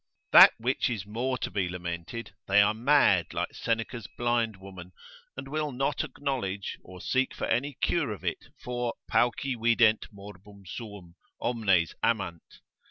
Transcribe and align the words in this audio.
That 0.31 0.53
which 0.57 0.89
is 0.89 1.05
more 1.05 1.37
to 1.37 1.51
be 1.51 1.69
lamented, 1.69 2.33
they 2.47 2.59
are 2.59 2.73
mad 2.73 3.35
like 3.35 3.53
Seneca's 3.53 4.07
blind 4.17 4.57
woman, 4.57 4.93
and 5.37 5.47
will 5.47 5.71
not 5.71 6.03
acknowledge, 6.03 6.79
or 6.83 6.99
seek 6.99 7.35
for 7.35 7.45
any 7.45 7.77
cure 7.83 8.09
of 8.11 8.25
it, 8.25 8.45
for 8.59 8.95
pauci 9.07 9.55
vident 9.55 10.07
morbum 10.11 10.65
suum, 10.65 11.17
omnes 11.39 11.93
amant. 12.01 12.41